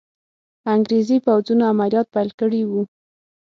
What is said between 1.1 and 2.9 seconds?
پوځونو عملیات پیل کړي وو.